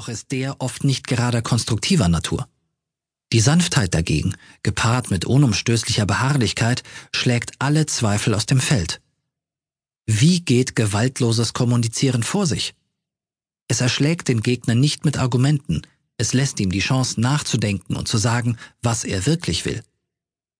doch 0.00 0.08
ist 0.08 0.32
der 0.32 0.62
oft 0.62 0.82
nicht 0.82 1.06
gerade 1.06 1.42
konstruktiver 1.42 2.08
Natur. 2.08 2.48
Die 3.34 3.40
Sanftheit 3.40 3.92
dagegen, 3.92 4.34
gepaart 4.62 5.10
mit 5.10 5.26
unumstößlicher 5.26 6.06
Beharrlichkeit, 6.06 6.82
schlägt 7.14 7.52
alle 7.58 7.84
Zweifel 7.84 8.32
aus 8.32 8.46
dem 8.46 8.60
Feld. 8.60 9.02
Wie 10.06 10.40
geht 10.40 10.74
gewaltloses 10.74 11.52
Kommunizieren 11.52 12.22
vor 12.22 12.46
sich? 12.46 12.74
Es 13.68 13.82
erschlägt 13.82 14.28
den 14.28 14.40
Gegner 14.40 14.74
nicht 14.74 15.04
mit 15.04 15.18
Argumenten, 15.18 15.82
es 16.16 16.32
lässt 16.32 16.60
ihm 16.60 16.70
die 16.72 16.80
Chance 16.80 17.20
nachzudenken 17.20 17.94
und 17.94 18.08
zu 18.08 18.16
sagen, 18.16 18.56
was 18.80 19.04
er 19.04 19.26
wirklich 19.26 19.66
will. 19.66 19.82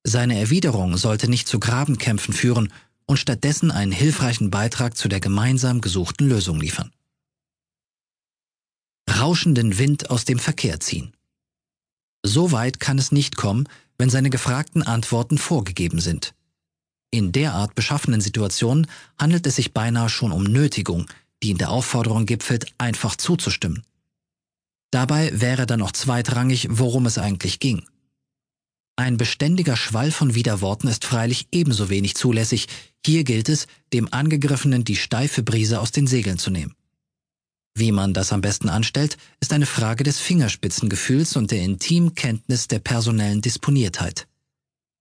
Seine 0.05 0.39
Erwiderung 0.39 0.99
sollte 0.99 1.31
nicht 1.31 1.49
zu 1.49 1.59
Grabenkämpfen 1.59 2.35
führen 2.35 2.71
und 3.07 3.17
stattdessen 3.17 3.71
einen 3.71 3.93
hilfreichen 3.93 4.51
Beitrag 4.51 4.99
zu 4.99 5.09
der 5.09 5.21
gemeinsam 5.21 5.81
gesuchten 5.81 6.29
Lösung 6.29 6.61
liefern. 6.61 6.93
Rauschenden 9.21 9.77
Wind 9.77 10.09
aus 10.09 10.25
dem 10.25 10.39
Verkehr 10.39 10.81
ziehen. 10.81 11.13
So 12.25 12.53
weit 12.53 12.81
kann 12.81 12.99
es 12.99 13.13
nicht 13.13 13.37
kommen, 13.37 13.69
wenn 13.99 14.09
seine 14.09 14.31
gefragten 14.31 14.83
Antworten 14.83 15.37
vorgegeben 15.37 16.01
sind. 16.01 16.35
In 17.11 17.33
derart 17.33 17.75
beschaffenen 17.75 18.23
Situationen 18.23 18.87
handelt 19.19 19.47
es 19.47 19.57
sich 19.57 19.75
beinahe 19.75 20.09
schon 20.09 20.33
um 20.33 20.45
Nötigung, 20.45 21.07
die 21.43 21.51
in 21.51 21.59
der 21.59 21.71
Aufforderung 21.71 22.25
gipfelt, 22.25 22.73
einfach 22.79 23.17
zuzustimmen. 23.17 23.83
Dabei 24.91 25.39
wäre 25.39 25.67
dann 25.67 25.81
noch 25.81 25.93
zweitrangig, 25.93 26.69
worum 26.71 27.05
es 27.07 27.19
eigentlich 27.19 27.61
ging. 27.61 27.85
Ein 28.97 29.17
beständiger 29.17 29.77
Schwall 29.77 30.13
von 30.13 30.35
Widerworten 30.35 30.89
ist 30.89 31.05
freilich 31.05 31.49
ebenso 31.53 31.91
wenig 31.91 32.15
zulässig. 32.17 32.69
Hier 33.05 33.25
gilt 33.25 33.49
es, 33.49 33.67
dem 33.93 34.13
Angegriffenen 34.13 34.85
die 34.85 34.97
steife 34.97 35.43
Brise 35.43 35.81
aus 35.81 35.91
den 35.91 36.07
Segeln 36.07 36.39
zu 36.39 36.51
nehmen. 36.51 36.75
Wie 37.81 37.93
man 37.93 38.13
das 38.13 38.31
am 38.35 38.43
besten 38.43 38.69
anstellt, 38.69 39.17
ist 39.41 39.55
eine 39.55 39.65
Frage 39.65 40.05
des 40.05 40.21
Fingerspitzengefühls 40.21 41.37
und 41.37 41.51
der 41.51 41.63
intimen 41.63 42.15
Kenntnis 42.15 42.69
der 42.69 42.79
personellen 42.79 43.41
Disponiertheit. 43.41 44.29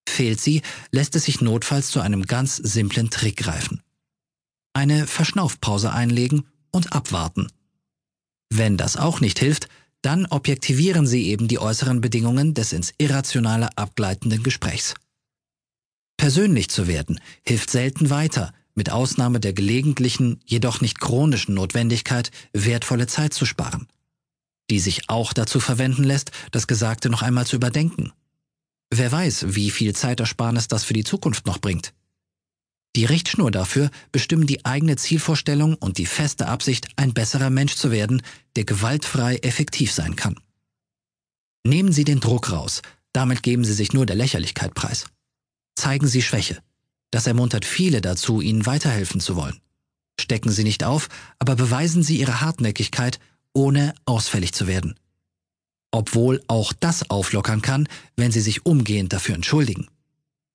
Fehlt 0.07 0.39
sie, 0.39 0.61
lässt 0.89 1.13
es 1.17 1.25
sich 1.25 1.41
notfalls 1.41 1.91
zu 1.91 1.99
einem 1.99 2.23
ganz 2.23 2.55
simplen 2.55 3.09
Trick 3.09 3.35
greifen. 3.35 3.83
Eine 4.71 5.07
Verschnaufpause 5.07 5.91
einlegen 5.91 6.45
und 6.71 6.93
abwarten. 6.93 7.49
Wenn 8.49 8.77
das 8.77 8.95
auch 8.95 9.19
nicht 9.19 9.39
hilft, 9.39 9.67
dann 10.01 10.25
objektivieren 10.27 11.05
Sie 11.05 11.27
eben 11.27 11.49
die 11.49 11.59
äußeren 11.59 11.99
Bedingungen 11.99 12.53
des 12.53 12.71
ins 12.71 12.93
Irrationale 12.97 13.77
abgleitenden 13.77 14.41
Gesprächs. 14.41 14.93
Persönlich 16.15 16.69
zu 16.69 16.87
werden 16.87 17.19
hilft 17.45 17.71
selten 17.71 18.09
weiter, 18.09 18.53
mit 18.79 18.89
Ausnahme 18.89 19.41
der 19.41 19.51
gelegentlichen, 19.51 20.39
jedoch 20.45 20.79
nicht 20.79 21.01
chronischen 21.01 21.53
Notwendigkeit, 21.53 22.31
wertvolle 22.53 23.07
Zeit 23.07 23.33
zu 23.33 23.45
sparen, 23.45 23.89
die 24.69 24.79
sich 24.79 25.09
auch 25.09 25.33
dazu 25.33 25.59
verwenden 25.59 26.05
lässt, 26.05 26.31
das 26.51 26.65
Gesagte 26.65 27.09
noch 27.09 27.21
einmal 27.21 27.45
zu 27.45 27.57
überdenken. 27.57 28.13
Wer 28.89 29.11
weiß, 29.11 29.47
wie 29.49 29.69
viel 29.69 29.93
Zeitersparnis 29.93 30.69
das 30.69 30.85
für 30.85 30.93
die 30.93 31.03
Zukunft 31.03 31.45
noch 31.45 31.57
bringt. 31.59 31.93
Die 32.95 33.03
Richtschnur 33.03 33.51
dafür 33.51 33.91
bestimmen 34.13 34.47
die 34.47 34.63
eigene 34.63 34.95
Zielvorstellung 34.95 35.75
und 35.75 35.97
die 35.97 36.05
feste 36.05 36.47
Absicht, 36.47 36.87
ein 36.95 37.13
besserer 37.13 37.49
Mensch 37.49 37.75
zu 37.75 37.91
werden, 37.91 38.21
der 38.55 38.63
gewaltfrei 38.63 39.35
effektiv 39.39 39.91
sein 39.91 40.15
kann. 40.15 40.39
Nehmen 41.65 41.91
Sie 41.91 42.05
den 42.05 42.21
Druck 42.21 42.49
raus, 42.53 42.81
damit 43.11 43.43
geben 43.43 43.65
Sie 43.65 43.73
sich 43.73 43.91
nur 43.91 44.05
der 44.05 44.15
Lächerlichkeit 44.15 44.73
preis. 44.73 45.07
Zeigen 45.75 46.07
Sie 46.07 46.21
Schwäche. 46.21 46.61
Das 47.11 47.27
ermuntert 47.27 47.65
viele 47.65 48.01
dazu, 48.01 48.41
Ihnen 48.41 48.65
weiterhelfen 48.65 49.19
zu 49.19 49.35
wollen. 49.35 49.59
Stecken 50.19 50.51
Sie 50.51 50.63
nicht 50.63 50.83
auf, 50.83 51.09
aber 51.39 51.55
beweisen 51.55 52.03
Sie 52.03 52.19
Ihre 52.19 52.41
Hartnäckigkeit, 52.41 53.19
ohne 53.53 53.95
ausfällig 54.05 54.53
zu 54.53 54.67
werden. 54.67 54.95
Obwohl 55.91 56.43
auch 56.47 56.73
das 56.73 57.09
auflockern 57.09 57.61
kann, 57.61 57.87
wenn 58.15 58.31
Sie 58.31 58.41
sich 58.41 58.65
umgehend 58.65 59.11
dafür 59.13 59.35
entschuldigen. 59.35 59.87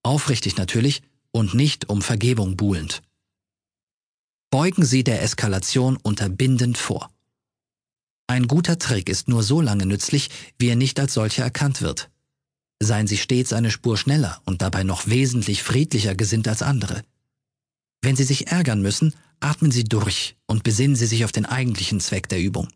Aufrichtig 0.03 0.57
natürlich, 0.57 1.03
und 1.33 1.53
nicht 1.53 1.89
um 1.89 2.01
Vergebung 2.01 2.57
buhlend. 2.57 3.03
Beugen 4.51 4.85
Sie 4.85 5.03
der 5.03 5.23
Eskalation 5.23 5.97
unterbindend 5.97 6.79
vor. 6.79 7.11
Ein 8.29 8.47
guter 8.47 8.79
Trick 8.79 9.09
ist 9.09 9.27
nur 9.27 9.43
so 9.43 9.61
lange 9.61 9.85
nützlich, 9.85 10.31
wie 10.59 10.69
er 10.69 10.77
nicht 10.77 11.01
als 11.01 11.15
solcher 11.15 11.43
erkannt 11.43 11.83
wird. 11.83 12.09
Seien 12.85 13.07
Sie 13.07 13.17
stets 13.17 13.55
eine 13.55 13.71
Spur 13.71 13.97
schneller 13.97 14.43
und 14.45 14.61
dabei 14.61 14.85
noch 14.85 15.07
wesentlich 15.07 15.63
friedlicher 15.63 16.15
gesinnt 16.15 16.47
als 16.49 16.61
andere. 16.61 17.03
Wenn 18.03 18.15
Sie 18.15 18.25
sich 18.25 18.49
ärgern 18.49 18.83
müssen, 18.83 19.15
atmen 19.41 19.71
Sie 19.71 19.85
durch 19.85 20.37
und 20.47 20.65
besinnen 20.65 20.95
Sie 20.95 21.07
sich 21.07 21.25
auf 21.25 21.33
den 21.33 21.47
eigentlichen 21.47 21.99
Zweck 22.01 22.29
der 22.29 22.41
Übung. 22.41 22.69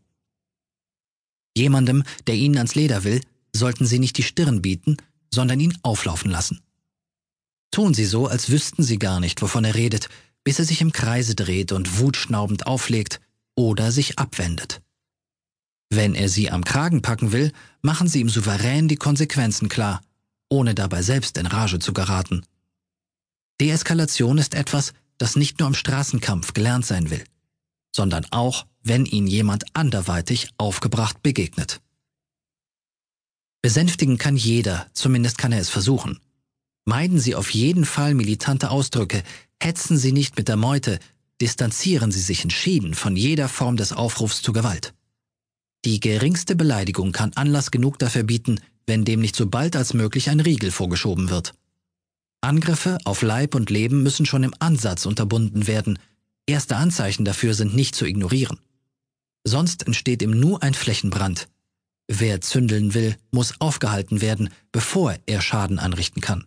Jemandem, 1.55 2.05
der 2.27 2.37
Ihnen 2.37 2.57
ans 2.57 2.75
Leder 2.75 3.05
will, 3.05 3.21
sollten 3.55 3.85
Sie 3.85 3.99
nicht 3.99 4.17
die 4.17 4.23
Stirn 4.23 4.63
bieten, 4.63 4.97
sondern 5.31 5.61
ihn 5.61 5.77
auflaufen 5.83 6.31
lassen. 6.31 6.63
Tun 7.71 7.93
Sie 7.93 8.07
so, 8.07 8.29
als 8.29 8.49
wüssten 8.49 8.83
Sie 8.83 8.99
gar 8.99 9.21
nicht, 9.21 9.43
wovon 9.43 9.65
er 9.65 9.75
redet, 9.75 10.09
bis 10.43 10.59
er 10.59 10.65
sich 10.65 10.81
im 10.81 10.93
Kreise 10.93 11.35
dreht 11.35 11.73
und 11.73 11.99
wutschnaubend 11.99 12.67
auflegt 12.67 13.21
oder 13.55 13.93
sich 13.93 14.19
abwendet. 14.19 14.81
Wenn 15.91 16.15
er 16.15 16.29
Sie 16.29 16.51
am 16.51 16.65
Kragen 16.65 17.03
packen 17.03 17.33
will, 17.33 17.53
machen 17.81 18.09
Sie 18.09 18.21
ihm 18.21 18.29
souverän 18.29 18.89
die 18.89 18.97
Konsequenzen 18.97 19.69
klar, 19.69 20.03
ohne 20.51 20.75
dabei 20.75 21.03
selbst 21.03 21.39
in 21.39 21.47
Rage 21.47 21.79
zu 21.79 21.93
geraten. 21.93 22.45
Deeskalation 23.61 24.39
ist 24.39 24.55
etwas, 24.55 24.93
das 25.17 25.35
nicht 25.35 25.59
nur 25.59 25.69
im 25.69 25.75
Straßenkampf 25.75 26.53
gelernt 26.53 26.87
sein 26.87 27.11
will, 27.11 27.25
sondern 27.95 28.27
auch, 28.31 28.67
wenn 28.83 29.07
Ihnen 29.07 29.27
jemand 29.27 29.65
anderweitig 29.75 30.51
aufgebracht 30.59 31.23
begegnet. 31.23 31.81
Besänftigen 33.63 34.19
kann 34.19 34.37
jeder, 34.37 34.87
zumindest 34.93 35.39
kann 35.39 35.53
er 35.53 35.61
es 35.61 35.69
versuchen. 35.69 36.21
Meiden 36.85 37.19
Sie 37.19 37.35
auf 37.35 37.51
jeden 37.51 37.85
Fall 37.85 38.15
militante 38.15 38.71
Ausdrücke, 38.71 39.23
hetzen 39.61 39.99
Sie 39.99 40.13
nicht 40.13 40.37
mit 40.37 40.49
der 40.49 40.57
Meute, 40.57 41.01
distanzieren 41.41 42.13
Sie 42.13 42.21
sich 42.21 42.45
entschieden 42.45 42.95
von 42.95 43.17
jeder 43.17 43.49
Form 43.49 43.77
des 43.77 43.93
Aufrufs 43.93 44.43
zu 44.43 44.53
Gewalt. 44.53 44.95
Die 45.85 46.01
geringste 46.01 46.57
Beleidigung 46.57 47.13
kann 47.13 47.33
Anlass 47.35 47.71
genug 47.71 47.99
dafür 47.99 48.25
bieten, 48.25 48.61
wenn 48.87 49.05
dem 49.05 49.21
nicht 49.21 49.37
so 49.37 49.47
bald 49.47 49.77
als 49.77 49.95
möglich 49.95 50.31
ein 50.31 50.41
Riegel 50.41 50.71
vorgeschoben 50.71 51.31
wird. 51.31 51.55
Angriffe 52.41 52.99
auf 53.05 53.23
Leib 53.23 53.55
und 53.55 53.71
Leben 53.71 54.03
müssen 54.03 54.27
schon 54.27 54.43
im 54.43 54.55
Ansatz 54.59 55.07
unterbunden 55.07 55.67
werden. 55.67 55.99
Erste 56.47 56.77
Anzeichen 56.77 57.25
dafür 57.25 57.55
sind 57.55 57.75
nicht 57.75 57.95
zu 57.95 58.07
ignorieren. 58.07 58.59
Sonst 59.45 59.87
entsteht 59.87 60.23
im 60.23 60.31
Nu 60.31 60.57
ein 60.57 60.75
Flächenbrand. 60.75 61.49
Wer 62.09 62.41
zündeln 62.41 62.95
will, 62.95 63.17
muss 63.31 63.61
aufgehalten 63.61 64.21
werden, 64.21 64.51
bevor 64.73 65.17
er 65.27 65.43
Schaden 65.43 65.79
anrichten 65.79 66.23
kann. 66.23 66.47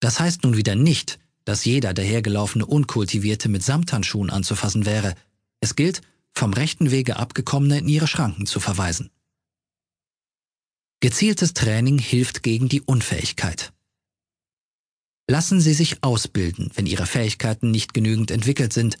Das 0.00 0.20
heißt 0.20 0.44
nun 0.44 0.56
wieder 0.56 0.74
nicht, 0.74 1.18
dass 1.44 1.64
jeder 1.64 1.94
dahergelaufene 1.94 2.66
Unkultivierte 2.66 3.48
mit 3.48 3.62
Samthandschuhen 3.62 4.30
anzufassen 4.30 4.84
wäre. 4.84 5.14
Es 5.60 5.76
gilt, 5.76 6.02
vom 6.38 6.52
rechten 6.52 6.90
Wege 6.90 7.16
abgekommene 7.16 7.78
in 7.78 7.88
ihre 7.88 8.06
Schranken 8.06 8.46
zu 8.46 8.60
verweisen. 8.60 9.10
Gezieltes 11.00 11.52
Training 11.52 11.98
hilft 11.98 12.42
gegen 12.42 12.68
die 12.68 12.80
Unfähigkeit. 12.80 13.72
Lassen 15.28 15.60
Sie 15.60 15.74
sich 15.74 16.02
ausbilden, 16.02 16.70
wenn 16.74 16.86
Ihre 16.86 17.06
Fähigkeiten 17.06 17.70
nicht 17.70 17.92
genügend 17.92 18.30
entwickelt 18.30 18.72
sind. 18.72 18.96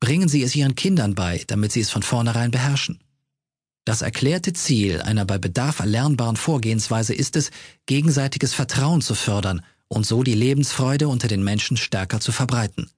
Bringen 0.00 0.28
Sie 0.28 0.42
es 0.42 0.54
Ihren 0.54 0.76
Kindern 0.76 1.14
bei, 1.14 1.42
damit 1.46 1.72
sie 1.72 1.80
es 1.80 1.90
von 1.90 2.02
vornherein 2.02 2.52
beherrschen. 2.52 3.00
Das 3.84 4.02
erklärte 4.02 4.52
Ziel 4.52 5.02
einer 5.02 5.24
bei 5.24 5.38
Bedarf 5.38 5.80
erlernbaren 5.80 6.36
Vorgehensweise 6.36 7.14
ist 7.14 7.34
es, 7.34 7.50
gegenseitiges 7.86 8.54
Vertrauen 8.54 9.02
zu 9.02 9.14
fördern 9.16 9.62
und 9.88 10.06
so 10.06 10.22
die 10.22 10.34
Lebensfreude 10.34 11.08
unter 11.08 11.26
den 11.26 11.42
Menschen 11.42 11.76
stärker 11.76 12.20
zu 12.20 12.30
verbreiten. 12.30 12.90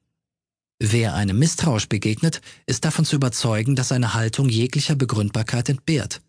Wer 0.78 1.14
einem 1.14 1.38
misstrauisch 1.38 1.88
begegnet, 1.88 2.40
ist 2.66 2.84
davon 2.84 3.04
zu 3.04 3.16
überzeugen, 3.16 3.76
dass 3.76 3.88
seine 3.88 4.14
Haltung 4.14 4.48
jeglicher 4.48 4.96
Begründbarkeit 4.96 5.68
entbehrt. 5.68 6.20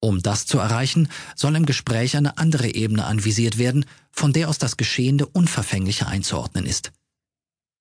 Um 0.00 0.22
das 0.22 0.46
zu 0.46 0.58
erreichen, 0.58 1.08
soll 1.34 1.56
im 1.56 1.66
Gespräch 1.66 2.16
eine 2.16 2.38
andere 2.38 2.74
Ebene 2.74 3.04
anvisiert 3.04 3.58
werden, 3.58 3.84
von 4.12 4.32
der 4.32 4.48
aus 4.48 4.58
das 4.58 4.76
Geschehene 4.76 5.26
unverfänglicher 5.26 6.06
einzuordnen 6.06 6.66
ist. 6.66 6.92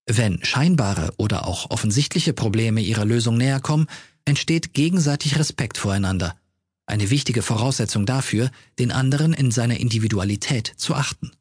Wenn 0.07 0.43
scheinbare 0.43 1.13
oder 1.17 1.45
auch 1.47 1.69
offensichtliche 1.69 2.33
Probleme 2.33 2.81
ihrer 2.81 3.05
Lösung 3.05 3.37
näher 3.37 3.59
kommen, 3.59 3.87
entsteht 4.25 4.73
gegenseitig 4.73 5.37
Respekt 5.37 5.77
voreinander, 5.77 6.35
eine 6.85 7.09
wichtige 7.09 7.41
Voraussetzung 7.41 8.05
dafür, 8.05 8.49
den 8.79 8.91
anderen 8.91 9.33
in 9.33 9.51
seiner 9.51 9.77
Individualität 9.79 10.71
zu 10.77 10.95
achten. 10.95 11.31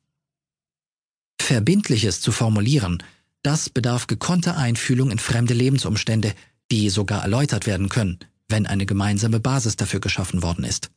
Verbindliches 1.40 2.20
zu 2.20 2.32
formulieren, 2.32 3.02
das 3.46 3.70
bedarf 3.70 4.08
gekonnter 4.08 4.56
Einfühlung 4.56 5.12
in 5.12 5.20
fremde 5.20 5.54
Lebensumstände, 5.54 6.34
die 6.72 6.90
sogar 6.90 7.22
erläutert 7.22 7.66
werden 7.66 7.88
können, 7.88 8.18
wenn 8.48 8.66
eine 8.66 8.86
gemeinsame 8.86 9.38
Basis 9.38 9.76
dafür 9.76 10.00
geschaffen 10.00 10.42
worden 10.42 10.64
ist. 10.64 10.90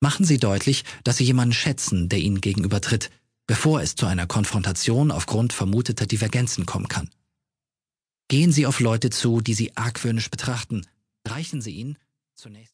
Machen 0.00 0.26
Sie 0.26 0.38
deutlich, 0.38 0.84
dass 1.04 1.18
Sie 1.18 1.24
jemanden 1.24 1.54
schätzen, 1.54 2.08
der 2.08 2.18
Ihnen 2.18 2.40
gegenübertritt, 2.40 3.10
bevor 3.46 3.82
es 3.82 3.94
zu 3.94 4.06
einer 4.06 4.26
Konfrontation 4.26 5.12
aufgrund 5.12 5.52
vermuteter 5.52 6.06
Divergenzen 6.06 6.66
kommen 6.66 6.88
kann. 6.88 7.08
Gehen 8.28 8.50
Sie 8.50 8.66
auf 8.66 8.80
Leute 8.80 9.10
zu, 9.10 9.40
die 9.40 9.54
Sie 9.54 9.76
argwöhnisch 9.76 10.28
betrachten, 10.28 10.84
reichen 11.24 11.62
Sie 11.62 11.70
ihnen 11.70 11.98
zunächst 12.34 12.64